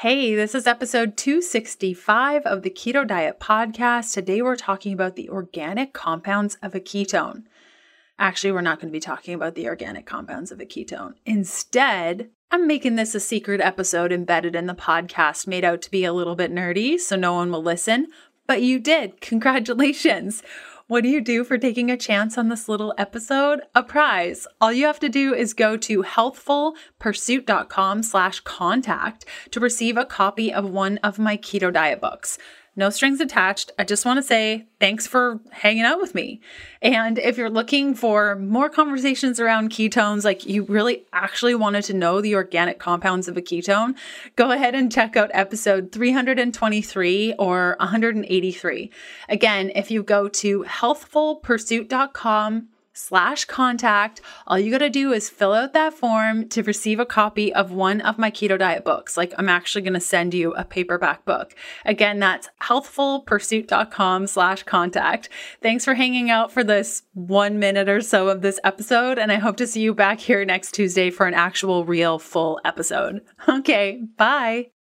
[0.00, 4.12] Hey, this is episode 265 of the Keto Diet Podcast.
[4.12, 7.44] Today we're talking about the organic compounds of a ketone.
[8.18, 11.14] Actually, we're not going to be talking about the organic compounds of a ketone.
[11.24, 16.04] Instead, I'm making this a secret episode embedded in the podcast, made out to be
[16.04, 18.08] a little bit nerdy so no one will listen.
[18.46, 19.22] But you did.
[19.22, 20.42] Congratulations.
[20.88, 23.62] What do you do for taking a chance on this little episode?
[23.74, 24.46] A prize.
[24.60, 30.54] All you have to do is go to healthfulpursuit.com slash contact to receive a copy
[30.54, 32.38] of one of my keto diet books
[32.76, 33.72] no strings attached.
[33.78, 36.42] I just want to say thanks for hanging out with me.
[36.82, 41.94] And if you're looking for more conversations around ketones, like you really actually wanted to
[41.94, 43.96] know the organic compounds of a ketone,
[44.36, 48.90] go ahead and check out episode 323 or 183.
[49.30, 54.20] Again, if you go to healthfulpursuit.com slash contact.
[54.46, 57.70] All you got to do is fill out that form to receive a copy of
[57.70, 59.16] one of my keto diet books.
[59.16, 61.54] Like I'm actually going to send you a paperback book.
[61.84, 65.28] Again, that's healthfulpursuit.com slash contact.
[65.62, 69.18] Thanks for hanging out for this one minute or so of this episode.
[69.18, 72.60] And I hope to see you back here next Tuesday for an actual real full
[72.64, 73.20] episode.
[73.48, 74.02] Okay.
[74.16, 74.75] Bye.